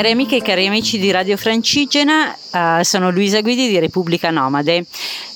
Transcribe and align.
Cari 0.00 0.12
amiche 0.12 0.36
e 0.36 0.40
cari 0.40 0.66
amici 0.66 0.98
di 0.98 1.10
Radio 1.10 1.36
Francigena, 1.36 2.34
uh, 2.52 2.82
sono 2.82 3.10
Luisa 3.10 3.42
Guidi 3.42 3.68
di 3.68 3.78
Repubblica 3.78 4.30
Nomade. 4.30 4.86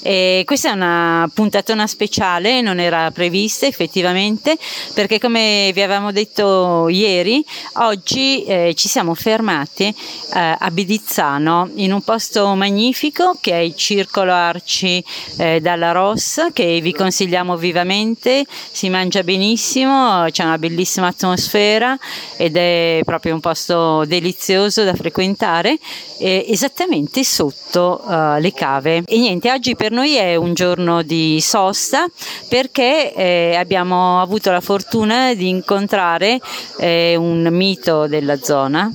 E 0.06 0.42
questa 0.44 0.68
è 0.68 0.72
una 0.72 1.30
puntatona 1.32 1.86
speciale, 1.86 2.60
non 2.60 2.78
era 2.78 3.10
prevista 3.10 3.66
effettivamente, 3.66 4.58
perché 4.92 5.18
come 5.18 5.70
vi 5.72 5.80
avevamo 5.80 6.12
detto 6.12 6.88
ieri, 6.90 7.42
oggi 7.74 8.44
eh, 8.44 8.74
ci 8.76 8.88
siamo 8.88 9.14
fermati 9.14 9.84
eh, 9.84 10.56
a 10.58 10.70
Bidizzano, 10.70 11.70
in 11.76 11.92
un 11.92 12.02
posto 12.02 12.54
magnifico 12.54 13.38
che 13.40 13.52
è 13.52 13.60
il 13.60 13.74
Circolo 13.74 14.32
Arci 14.32 15.02
eh, 15.38 15.60
dalla 15.62 15.92
Rossa, 15.92 16.52
che 16.52 16.80
vi 16.82 16.92
consigliamo 16.92 17.56
vivamente, 17.56 18.44
si 18.72 18.90
mangia 18.90 19.22
benissimo, 19.22 20.26
c'è 20.30 20.44
una 20.44 20.58
bellissima 20.58 21.06
atmosfera 21.06 21.98
ed 22.36 22.58
è 22.58 23.00
proprio 23.06 23.32
un 23.32 23.40
posto 23.40 24.04
delizioso 24.04 24.53
da 24.84 24.94
frequentare, 24.94 25.78
esattamente 26.18 27.24
sotto 27.24 28.02
uh, 28.04 28.38
le 28.38 28.52
cave. 28.54 29.02
E 29.06 29.18
niente, 29.18 29.50
oggi 29.50 29.74
per 29.76 29.90
noi 29.90 30.14
è 30.14 30.36
un 30.36 30.54
giorno 30.54 31.02
di 31.02 31.38
sosta 31.40 32.06
perché 32.48 33.12
eh, 33.14 33.56
abbiamo 33.56 34.20
avuto 34.20 34.50
la 34.50 34.60
fortuna 34.60 35.34
di 35.34 35.48
incontrare 35.48 36.40
eh, 36.78 37.16
un 37.16 37.48
mito 37.50 38.06
della 38.06 38.36
zona 38.36 38.92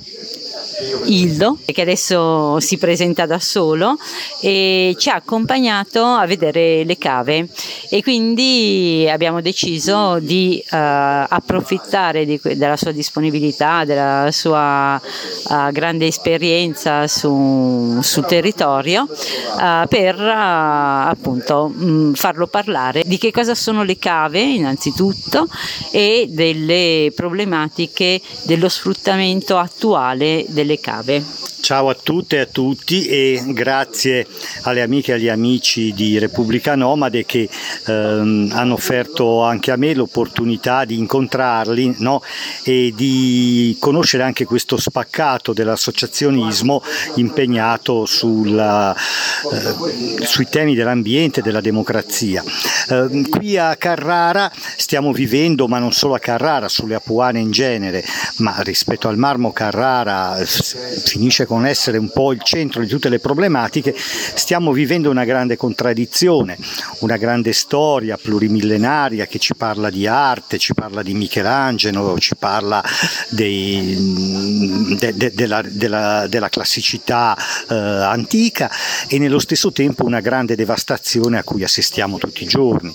Ildo, 1.05 1.57
che 1.65 1.81
adesso 1.81 2.59
si 2.59 2.77
presenta 2.77 3.25
da 3.25 3.39
solo 3.39 3.97
e 4.41 4.95
ci 4.97 5.09
ha 5.09 5.15
accompagnato 5.15 6.03
a 6.03 6.25
vedere 6.25 6.83
le 6.83 6.97
cave. 6.97 7.47
E 7.89 8.01
quindi 8.03 9.07
abbiamo 9.09 9.41
deciso 9.41 10.19
di 10.19 10.61
uh, 10.63 10.75
approfittare 10.75 12.25
di, 12.25 12.39
della 12.41 12.77
sua 12.77 12.91
disponibilità, 12.91 13.83
della 13.83 14.29
sua 14.31 14.99
uh, 15.01 15.71
grande 15.71 16.07
esperienza 16.07 17.07
su, 17.07 17.99
sul 18.01 18.25
territorio 18.25 19.07
uh, 19.09 19.87
per 19.87 20.19
appunto 20.19 21.71
mh, 21.73 21.89
mm, 21.89 22.13
farlo 22.13 22.47
parlare 22.47 23.03
di 23.05 23.17
che 23.17 23.31
cosa 23.31 23.55
sono 23.55 23.83
le 23.83 23.97
cave 23.97 24.41
innanzitutto 24.41 25.47
e 25.91 26.27
delle 26.29 27.11
problematiche 27.15 28.21
dello 28.43 28.69
sfruttamento 28.69 29.57
attuale 29.57 30.45
delle 30.49 30.68
delle 30.69 30.79
cave. 30.79 31.58
Ciao 31.69 31.89
a 31.89 31.93
tutte 31.93 32.37
e 32.37 32.39
a 32.39 32.45
tutti 32.47 33.05
e 33.05 33.43
grazie 33.49 34.25
alle 34.63 34.81
amiche 34.81 35.11
e 35.11 35.13
agli 35.13 35.29
amici 35.29 35.93
di 35.93 36.17
Repubblica 36.17 36.73
Nomade 36.73 37.27
che 37.27 37.47
ehm, 37.85 38.49
hanno 38.55 38.73
offerto 38.73 39.43
anche 39.43 39.69
a 39.69 39.75
me 39.75 39.93
l'opportunità 39.93 40.83
di 40.83 40.97
incontrarli 40.97 41.97
no? 41.99 42.23
e 42.63 42.91
di 42.95 43.77
conoscere 43.79 44.23
anche 44.23 44.45
questo 44.45 44.77
spaccato 44.77 45.53
dell'associazionismo 45.53 46.81
impegnato 47.17 48.07
sulla, 48.07 48.95
eh, 48.95 50.25
sui 50.25 50.49
temi 50.49 50.73
dell'ambiente 50.73 51.41
e 51.41 51.43
della 51.43 51.61
democrazia. 51.61 52.43
Eh, 52.89 53.29
qui 53.29 53.57
a 53.57 53.75
Carrara 53.75 54.51
stiamo 54.55 55.11
vivendo, 55.11 55.67
ma 55.67 55.77
non 55.77 55.91
solo 55.91 56.15
a 56.15 56.19
Carrara, 56.19 56.67
sulle 56.67 56.95
Apuane 56.95 57.39
in 57.39 57.51
genere, 57.51 58.03
ma 58.37 58.55
rispetto 58.61 59.07
al 59.07 59.17
marmo 59.17 59.51
Carrara 59.51 60.35
finisce 60.43 61.45
con 61.45 61.58
essere 61.65 61.97
un 61.97 62.09
po' 62.11 62.31
il 62.31 62.41
centro 62.43 62.81
di 62.81 62.87
tutte 62.87 63.09
le 63.09 63.19
problematiche, 63.19 63.95
stiamo 63.95 64.71
vivendo 64.71 65.09
una 65.09 65.25
grande 65.25 65.57
contraddizione, 65.57 66.57
una 66.99 67.17
grande 67.17 67.53
storia 67.53 68.17
plurimillenaria 68.17 69.25
che 69.25 69.39
ci 69.39 69.55
parla 69.55 69.89
di 69.89 70.07
arte, 70.07 70.57
ci 70.57 70.73
parla 70.73 71.01
di 71.01 71.13
Michelangelo, 71.13 72.17
ci 72.19 72.35
parla 72.35 72.83
dei, 73.29 74.95
de, 74.97 75.13
de, 75.15 75.31
della, 75.33 75.61
della, 75.65 76.27
della, 76.27 76.49
classicità 76.49 77.37
eh, 77.69 77.75
antica 77.75 78.69
e 79.07 79.19
nello 79.19 79.39
stesso 79.39 79.71
tempo 79.71 80.05
una 80.05 80.19
grande 80.19 80.55
devastazione 80.55 81.37
a 81.37 81.43
cui 81.43 81.63
assistiamo 81.63 82.17
tutti 82.17 82.43
i 82.43 82.47
giorni. 82.47 82.93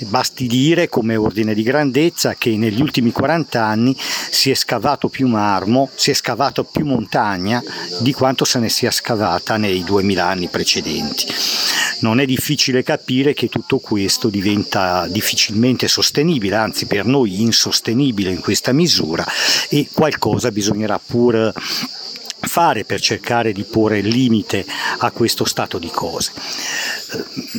Basti 0.00 0.46
dire 0.46 0.88
come 0.88 1.16
ordine 1.16 1.54
di 1.54 1.62
grandezza 1.62 2.34
che 2.34 2.56
negli 2.56 2.80
ultimi 2.80 3.10
40 3.10 3.64
anni 3.64 3.96
si 3.98 4.50
è 4.50 4.54
scavato 4.54 5.08
più 5.08 5.26
marmo, 5.26 5.88
si 5.94 6.10
è 6.10 6.14
scavato 6.14 6.64
più 6.64 6.84
montagna 6.84 7.62
di 8.00 8.12
quanto 8.12 8.44
se 8.44 8.58
ne 8.58 8.68
sia 8.68 8.90
scavata 8.90 9.56
nei 9.56 9.84
2000 9.84 10.26
anni 10.26 10.48
precedenti. 10.48 11.26
Non 12.00 12.20
è 12.20 12.24
difficile 12.26 12.82
capire 12.82 13.34
che 13.34 13.48
tutto 13.48 13.78
questo 13.78 14.28
diventa 14.28 15.06
difficilmente 15.08 15.88
sostenibile, 15.88 16.56
anzi 16.56 16.86
per 16.86 17.06
noi 17.06 17.40
insostenibile 17.40 18.30
in 18.30 18.40
questa 18.40 18.72
misura 18.72 19.24
e 19.68 19.88
qualcosa 19.92 20.50
bisognerà 20.50 21.00
pur 21.04 21.52
fare 22.44 22.84
per 22.84 23.00
cercare 23.00 23.52
di 23.52 23.64
porre 23.64 24.00
limite 24.00 24.64
a 24.98 25.10
questo 25.10 25.44
stato 25.44 25.78
di 25.78 25.90
cose. 25.90 26.32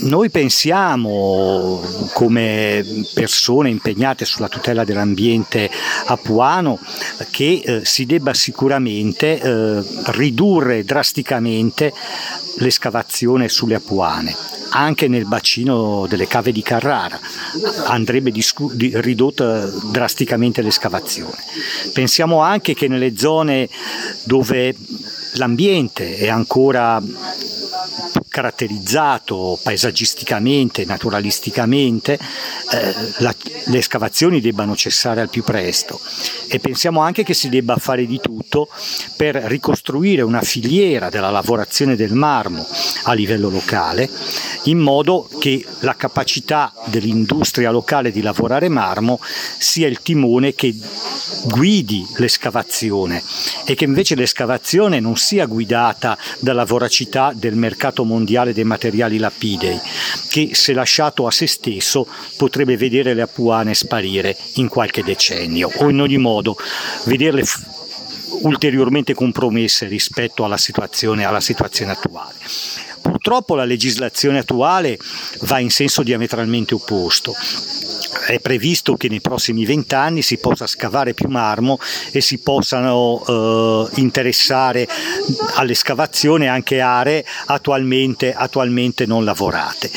Noi 0.03 0.29
pensiamo 0.29 1.81
come 2.13 2.85
persone 3.13 3.69
impegnate 3.69 4.25
sulla 4.25 4.49
tutela 4.49 4.83
dell'ambiente 4.83 5.69
apuano 6.05 6.79
che 7.31 7.61
eh, 7.63 7.85
si 7.85 8.05
debba 8.05 8.33
sicuramente 8.33 9.39
eh, 9.39 9.83
ridurre 10.07 10.83
drasticamente 10.83 11.93
l'escavazione 12.57 13.49
sulle 13.49 13.75
apuane 13.75 14.55
anche 14.75 15.07
nel 15.07 15.25
bacino 15.25 16.05
delle 16.07 16.27
cave 16.27 16.51
di 16.51 16.61
Carrara 16.61 17.17
andrebbe 17.85 18.29
discu- 18.29 18.73
di, 18.73 18.91
ridotta 18.95 19.65
drasticamente 19.91 20.61
l'escavazione. 20.61 21.37
Pensiamo 21.93 22.41
anche 22.41 22.73
che 22.73 22.87
nelle 22.89 23.17
zone 23.17 23.69
dove 24.23 24.74
l'ambiente 25.33 26.17
è 26.17 26.29
ancora 26.29 27.01
caratterizzato 28.35 29.57
paesaggisticamente, 29.63 30.83
naturalisticamente, 30.83 32.19
eh, 32.71 32.93
la, 33.19 33.33
le 33.67 33.77
escavazioni 33.77 34.41
debbano 34.41 34.75
cessare 34.75 35.21
al 35.21 35.29
più 35.29 35.43
presto. 35.43 35.99
E 36.47 36.59
pensiamo 36.59 36.99
anche 36.99 37.23
che 37.23 37.33
si 37.33 37.47
debba 37.47 37.77
fare 37.77 38.05
di 38.05 38.19
tutto 38.19 38.67
per 39.15 39.35
ricostruire 39.35 40.21
una 40.21 40.41
filiera 40.41 41.09
della 41.09 41.29
lavorazione 41.29 41.95
del 41.95 42.13
marmo 42.13 42.67
a 43.03 43.13
livello 43.13 43.49
locale 43.49 44.09
in 44.63 44.79
modo 44.79 45.29
che 45.39 45.63
la 45.79 45.95
capacità 45.95 46.73
dell'industria 46.85 47.71
locale 47.71 48.11
di 48.11 48.21
lavorare 48.21 48.67
marmo 48.67 49.19
sia 49.21 49.87
il 49.87 50.01
timone 50.01 50.55
che 50.55 50.75
guidi 51.45 52.05
l'escavazione 52.17 53.21
e 53.65 53.75
che 53.75 53.85
invece 53.85 54.15
l'escavazione 54.15 54.99
non 54.99 55.17
sia 55.17 55.45
guidata 55.45 56.17
dalla 56.39 56.65
voracità 56.65 57.31
del 57.35 57.55
mercato 57.55 57.74
mondiale 58.03 58.53
dei 58.53 58.63
materiali 58.63 59.17
lapidei, 59.17 59.79
che 60.29 60.49
se 60.53 60.73
lasciato 60.73 61.27
a 61.27 61.31
se 61.31 61.47
stesso 61.47 62.07
potrebbe 62.37 62.77
vedere 62.77 63.13
le 63.13 63.21
apuane 63.21 63.73
sparire 63.73 64.35
in 64.55 64.67
qualche 64.67 65.03
decennio 65.03 65.71
o 65.75 65.89
in 65.89 66.01
ogni 66.01 66.17
modo 66.17 66.55
vederle 67.05 67.43
ulteriormente 68.41 69.13
compromesse 69.13 69.87
rispetto 69.87 70.43
alla 70.43 70.57
situazione, 70.57 71.25
alla 71.25 71.39
situazione 71.39 71.91
attuale. 71.91 72.35
Purtroppo 73.01 73.55
la 73.55 73.65
legislazione 73.65 74.39
attuale 74.39 74.97
va 75.41 75.59
in 75.59 75.69
senso 75.69 76.03
diametralmente 76.03 76.73
opposto 76.73 77.33
è 78.25 78.39
previsto 78.39 78.95
che 78.95 79.07
nei 79.09 79.21
prossimi 79.21 79.65
vent'anni 79.65 80.21
si 80.21 80.37
possa 80.37 80.67
scavare 80.67 81.13
più 81.13 81.29
marmo 81.29 81.79
e 82.11 82.21
si 82.21 82.39
possano 82.39 83.23
eh, 83.27 84.01
interessare 84.01 84.87
all'escavazione 85.55 86.47
anche 86.47 86.79
aree 86.79 87.25
attualmente, 87.45 88.33
attualmente 88.33 89.05
non 89.05 89.23
lavorate 89.23 89.91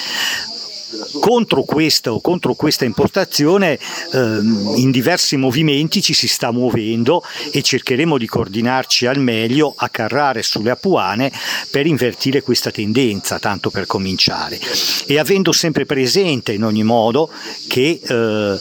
contro, 1.28 1.62
questo, 1.62 2.21
contro 2.21 2.55
questa 2.55 2.87
impostazione 2.87 3.78
ehm, 4.15 4.77
in 4.77 4.91
diversi 4.91 5.36
movimenti 5.36 6.01
ci 6.01 6.15
si 6.15 6.27
sta 6.27 6.51
muovendo 6.53 7.22
e 7.53 7.60
cercheremo 7.60 8.16
di 8.16 8.27
coordinarci 8.27 9.04
al 9.04 9.19
meglio 9.19 9.75
a 9.77 9.91
carrare 9.91 10.42
sulle 10.42 10.71
Apuane 10.71 11.30
per 11.71 11.84
invertire 11.84 12.41
questa 12.41 12.71
tendenza, 12.71 13.39
tanto 13.39 13.69
per 13.69 13.84
cominciare. 13.84 14.59
E 15.07 15.19
avendo 15.19 15.53
sempre 15.53 15.84
presente 15.84 16.54
in 16.54 16.65
ogni 16.65 16.83
modo 16.83 17.30
che 17.69 18.01
eh, 18.03 18.59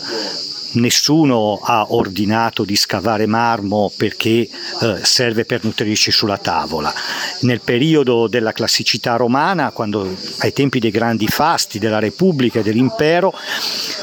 nessuno 0.74 1.60
ha 1.62 1.88
ordinato 1.90 2.64
di 2.64 2.76
scavare 2.76 3.26
marmo 3.26 3.92
perché 3.96 4.48
eh, 4.82 5.00
serve 5.02 5.46
per 5.46 5.64
nutrirci 5.64 6.12
sulla 6.12 6.38
tavola. 6.38 6.94
Nel 7.42 7.62
periodo 7.62 8.28
della 8.28 8.52
classicità 8.52 9.16
romana, 9.16 9.72
quando 9.72 10.16
ai 10.40 10.54
tempi 10.54 10.80
dei 10.80 10.92
grandi 10.92 11.28
fasti 11.28 11.80
della 11.80 12.00
Repubblica 12.00 12.60
e 12.60 12.64
dell'Impero, 12.64 13.34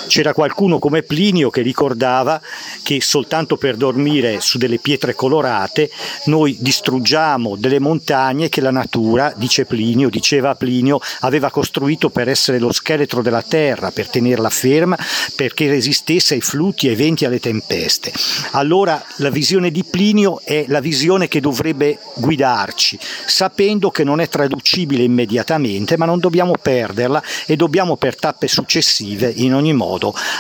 C'era 0.06 0.34
qualcuno 0.34 0.78
come 0.78 1.02
Plinio 1.02 1.50
che 1.50 1.62
ricordava 1.62 2.40
che 2.82 3.00
soltanto 3.00 3.56
per 3.56 3.76
dormire 3.76 4.40
su 4.40 4.58
delle 4.58 4.78
pietre 4.78 5.14
colorate 5.14 5.90
noi 6.26 6.56
distruggiamo 6.60 7.56
delle 7.56 7.80
montagne 7.80 8.48
che 8.48 8.60
la 8.60 8.70
natura, 8.70 9.32
dice 9.36 9.64
Plinio, 9.64 10.10
diceva 10.10 10.54
Plinio, 10.54 11.00
aveva 11.20 11.50
costruito 11.50 12.10
per 12.10 12.28
essere 12.28 12.58
lo 12.58 12.72
scheletro 12.72 13.22
della 13.22 13.42
terra, 13.42 13.90
per 13.90 14.08
tenerla 14.08 14.50
ferma, 14.50 14.96
perché 15.34 15.68
resistesse 15.68 16.34
ai 16.34 16.40
flutti, 16.40 16.88
ai 16.88 16.94
venti, 16.94 17.24
alle 17.24 17.40
tempeste. 17.40 18.12
Allora 18.52 19.02
la 19.16 19.30
visione 19.30 19.70
di 19.70 19.84
Plinio 19.84 20.40
è 20.44 20.66
la 20.68 20.80
visione 20.80 21.28
che 21.28 21.40
dovrebbe 21.40 21.98
guidarci, 22.16 22.98
sapendo 23.26 23.90
che 23.90 24.04
non 24.04 24.20
è 24.20 24.28
traducibile 24.28 25.02
immediatamente, 25.02 25.96
ma 25.96 26.04
non 26.04 26.18
dobbiamo 26.18 26.54
perderla 26.60 27.22
e 27.46 27.56
dobbiamo 27.56 27.96
per 27.96 28.16
tappe 28.16 28.48
successive 28.48 29.32
in 29.34 29.54
ogni 29.54 29.72
modo 29.72 29.94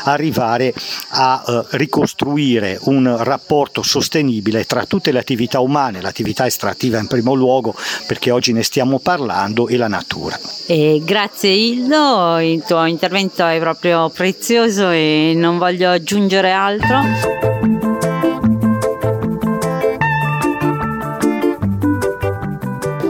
arrivare 0.04 0.72
a 1.10 1.44
eh, 1.46 1.76
ricostruire 1.76 2.78
un 2.82 3.16
rapporto 3.18 3.82
sostenibile 3.82 4.64
tra 4.64 4.84
tutte 4.86 5.12
le 5.12 5.18
attività 5.18 5.60
umane, 5.60 6.00
l'attività 6.00 6.46
estrattiva 6.46 6.98
in 6.98 7.06
primo 7.06 7.34
luogo, 7.34 7.74
perché 8.06 8.30
oggi 8.30 8.52
ne 8.52 8.62
stiamo 8.62 8.98
parlando, 8.98 9.68
e 9.68 9.76
la 9.76 9.88
natura. 9.88 10.38
E 10.66 11.00
grazie 11.04 11.50
Ildo, 11.50 12.38
il 12.38 12.62
tuo 12.66 12.84
intervento 12.84 13.46
è 13.46 13.58
proprio 13.58 14.08
prezioso 14.10 14.90
e 14.90 15.32
non 15.36 15.58
voglio 15.58 15.90
aggiungere 15.90 16.52
altro. 16.52 17.33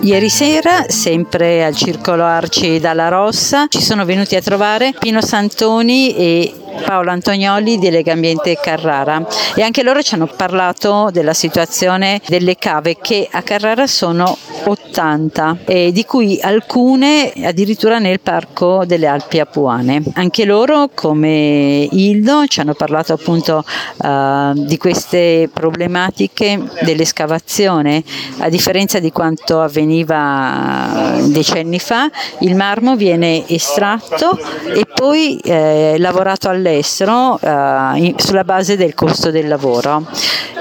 Ieri 0.04 0.28
sera, 0.28 0.84
sempre 0.88 1.64
al 1.64 1.74
Circolo 1.74 2.24
Arci 2.24 2.78
dalla 2.78 3.08
Rossa, 3.08 3.68
ci 3.68 3.80
sono 3.80 4.04
venuti 4.04 4.36
a 4.36 4.42
trovare 4.42 4.92
Pino 4.98 5.22
Santoni 5.22 6.14
e 6.14 6.54
Paolo 6.84 7.10
Antonioli 7.10 7.78
di 7.78 7.88
Lega 7.88 8.12
Ambiente 8.12 8.58
Carrara. 8.60 9.26
E 9.54 9.62
anche 9.62 9.82
loro 9.82 10.02
ci 10.02 10.12
hanno 10.12 10.26
parlato 10.26 11.08
della 11.10 11.32
situazione 11.32 12.20
delle 12.26 12.56
cave 12.56 12.98
che 13.00 13.26
a 13.30 13.40
Carrara 13.40 13.86
sono 13.86 14.36
80 14.70 15.58
e 15.64 15.92
di 15.92 16.04
cui 16.04 16.38
alcune 16.40 17.32
addirittura 17.42 17.98
nel 17.98 18.20
parco 18.20 18.84
delle 18.84 19.06
Alpi 19.06 19.40
Apuane. 19.40 20.02
Anche 20.14 20.44
loro 20.44 20.90
come 20.94 21.88
Ildo 21.90 22.46
ci 22.46 22.60
hanno 22.60 22.74
parlato 22.74 23.12
appunto 23.12 23.64
uh, 23.96 24.52
di 24.54 24.76
queste 24.76 25.48
problematiche 25.52 26.60
dell'escavazione 26.82 28.02
a 28.38 28.48
differenza 28.48 28.98
di 28.98 29.12
quanto 29.12 29.60
avveniva 29.60 31.16
decenni 31.26 31.78
fa 31.78 32.10
il 32.40 32.54
marmo 32.54 32.96
viene 32.96 33.46
estratto 33.48 34.38
e 34.74 34.86
poi 34.92 35.38
eh, 35.38 35.96
lavorato 35.98 36.48
all'estero 36.48 37.38
eh, 37.40 38.14
sulla 38.16 38.44
base 38.44 38.76
del 38.76 38.94
costo 38.94 39.30
del 39.30 39.48
lavoro 39.48 40.06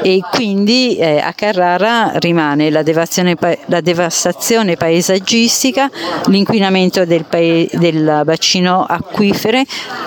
e 0.02 0.20
quindi 0.32 0.98
eh, 0.98 1.20
a 1.20 1.34
Carrara 1.34 2.14
rimane 2.16 2.70
la 2.70 2.84
devastazione, 2.84 3.36
la 3.40 3.82
devastazione 3.82 3.93
paesaggistica, 4.78 5.90
l'inquinamento 6.28 7.06
del, 7.06 7.26
pae, 7.26 7.68
del 7.72 8.22
bacino 8.24 8.86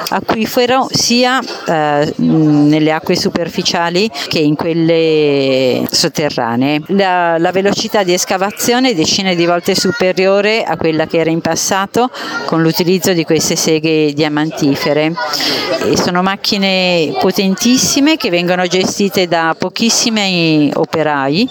acquifero 0.09 0.87
sia 0.91 1.41
eh, 1.67 2.13
nelle 2.17 2.93
acque 2.93 3.17
superficiali 3.17 4.11
che 4.29 4.39
in 4.39 4.55
quelle 4.55 5.85
sotterranee. 5.91 6.83
La, 6.89 7.39
la 7.39 7.53
velocità 7.53 8.03
di 8.03 8.13
escavazione 8.13 8.91
è 8.91 8.95
decine 8.95 9.35
di 9.35 9.47
volte 9.47 9.75
superiore 9.75 10.63
a 10.63 10.77
quella 10.77 11.07
che 11.07 11.19
era 11.19 11.31
in 11.31 11.41
passato 11.41 12.11
con 12.45 12.63
l'utilizzo 12.63 13.13
di 13.13 13.25
queste 13.25 13.57
seghe 13.57 14.13
diamantifere. 14.13 15.13
E 15.83 15.97
sono 15.97 16.23
macchine 16.23 17.17
potentissime 17.21 18.17
che 18.17 18.31
vengono 18.31 18.67
gestite 18.67 19.27
da 19.27 19.55
pochissimi 19.59 20.71
operai 20.75 21.49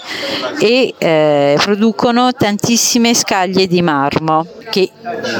e 0.58 0.94
eh, 0.96 1.58
producono 1.62 2.25
tantissime 2.32 3.14
scaglie 3.14 3.66
di 3.66 3.82
marmo 3.82 4.46
che 4.70 4.90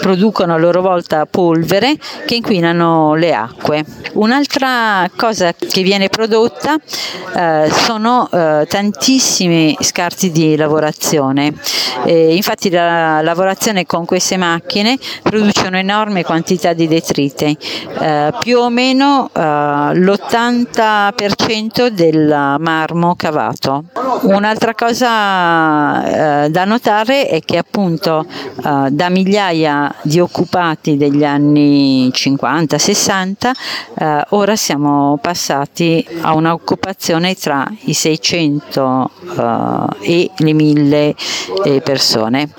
producono 0.01 0.55
a 0.55 0.57
loro 0.57 0.81
volta 0.81 1.27
polvere 1.27 1.97
che 2.27 2.37
inquinano 2.37 3.15
le 3.15 3.35
acque. 3.35 3.85
Un'altra 4.15 5.09
cosa 5.17 5.53
che 5.53 5.83
viene 5.83 6.09
prodotta 6.09 6.77
eh, 7.35 7.69
sono 7.71 8.29
eh, 8.31 8.67
tantissimi 8.69 9.77
scarti 9.81 10.31
di 10.31 10.57
lavorazione. 10.57 11.53
Eh, 12.05 12.35
infatti 12.35 12.71
la 12.71 13.21
lavorazione 13.21 13.85
con 13.85 14.05
queste 14.05 14.37
macchine 14.37 14.97
produce 15.23 15.67
un'enorme 15.67 16.25
quantità 16.25 16.73
di 16.73 16.87
detriti, 16.87 17.57
eh, 17.99 18.33
più 18.39 18.59
o 18.59 18.71
meno 18.71 19.29
eh, 19.33 19.41
l'80% 19.41 21.89
del 21.89 22.57
marmo 22.59 23.17
cavato. 23.17 23.85
Un'altra 24.23 24.75
cosa 24.75 26.45
eh, 26.45 26.51
da 26.51 26.65
notare 26.65 27.27
è 27.29 27.41
che 27.41 27.59
appunto 27.59 28.25
da 28.91 29.09
migliaia 29.09 29.95
di 30.03 30.21
occupati 30.21 30.97
degli 30.97 31.25
anni 31.25 32.09
50-60, 32.09 33.51
eh, 33.99 34.25
ora 34.31 34.57
siamo 34.57 35.19
passati 35.21 36.07
a 36.21 36.35
un'occupazione 36.35 37.35
tra 37.35 37.67
i 37.85 37.95
600 37.95 39.11
eh, 39.39 40.13
e 40.13 40.31
le 40.37 40.53
1000 40.53 41.15
eh, 41.65 41.81
persone. 41.81 42.51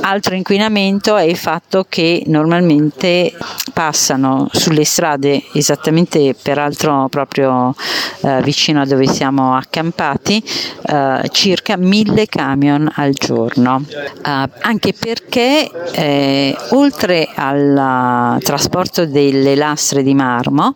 Altro 0.00 0.34
inquinamento 0.34 1.16
è 1.16 1.22
il 1.22 1.36
fatto 1.36 1.86
che 1.88 2.22
normalmente 2.26 3.32
passano 3.72 4.48
sulle 4.52 4.84
strade 4.84 5.42
esattamente 5.54 6.34
peraltro 6.40 7.08
proprio 7.08 7.74
eh, 8.22 8.42
vicino 8.42 8.80
a 8.80 8.84
dove 8.84 9.06
siamo 9.06 9.56
accampati 9.56 10.42
eh, 10.92 11.28
circa 11.30 11.76
1000 11.78 12.26
camion 12.26 12.90
al 12.94 13.12
giorno. 13.12 13.82
Eh, 13.88 14.48
anche 14.60 14.92
perché 14.92 15.70
eh, 15.92 16.56
oltre 16.70 17.28
al 17.34 18.38
trasporto 18.42 19.06
delle 19.06 19.56
lastre 19.56 20.02
di 20.02 20.14
marmo 20.14 20.74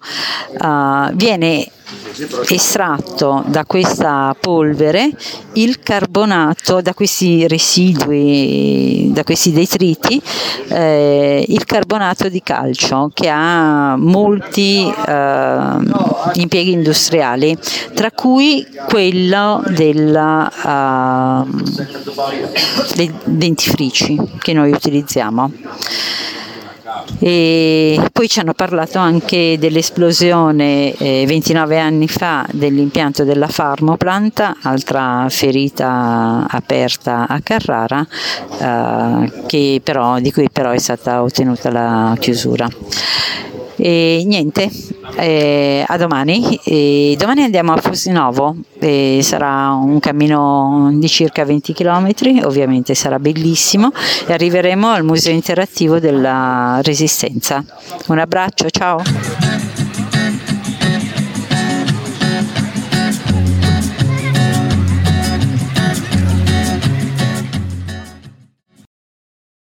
uh, 0.59 1.13
viene 1.13 1.69
estratto 2.49 3.45
da 3.47 3.65
questa 3.65 4.35
polvere 4.39 5.11
il 5.55 5.81
carbonato, 5.81 6.81
da 6.81 6.95
questi 6.95 7.47
residui, 7.47 9.11
da 9.13 9.25
questi 9.25 9.53
detriti, 9.53 10.21
eh, 10.69 11.45
il 11.47 11.65
carbonato 11.65 12.29
di 12.29 12.43
calcio 12.43 13.11
che 13.13 13.29
ha 13.29 13.97
molti 13.97 14.87
eh, 14.87 15.71
impieghi 16.35 16.73
industriali, 16.73 17.57
tra 17.95 18.11
cui 18.11 18.67
quello 18.89 19.63
della, 19.69 21.45
uh, 21.45 21.57
dentifrici 23.25 24.19
che 24.39 24.53
noi 24.53 24.73
utilizziamo. 24.73 25.51
E 27.19 28.01
poi 28.13 28.29
ci 28.29 28.41
hanno 28.41 28.55
parlato 28.55 28.99
anche 28.99 29.57
dell'esplosione 29.59 30.95
eh, 30.95 31.25
29 31.27 31.79
anni 31.79 32.09
fa 32.09 32.47
dell'impianto 32.51 33.25
della 33.25 33.49
Farmoplant, 33.49 34.55
altra 34.63 35.27
ferita 35.29 36.47
aperta 36.49 37.27
a 37.29 37.41
Carrara, 37.43 38.07
eh, 38.59 39.81
però, 39.83 40.19
di 40.19 40.33
cui 40.33 40.49
però 40.51 40.71
è 40.71 40.79
stata 40.79 41.23
ottenuta 41.23 41.71
la 41.71 42.17
chiusura. 42.19 42.69
E 43.77 44.23
niente, 44.25 44.71
eh, 45.17 45.85
a 45.87 45.97
domani. 45.97 46.59
E 46.65 47.15
domani 47.19 47.43
andiamo 47.43 47.73
a 47.73 47.77
Fosinovo, 47.77 48.57
e 48.79 49.21
sarà 49.23 49.71
un 49.73 49.99
cammino 50.01 50.91
di 50.95 51.09
circa 51.09 51.45
20 51.45 51.73
km, 51.73 52.11
ovviamente 52.45 52.95
sarà 52.95 53.19
bellissimo 53.19 53.93
e 54.27 54.33
arriveremo 54.33 54.89
al 54.89 55.05
Museo 55.05 55.33
Interattivo 55.33 55.99
della 55.99 56.81
Resistenza. 56.83 57.65
Un 58.09 58.19
abbraccio, 58.19 58.71
ciao! 58.71 59.46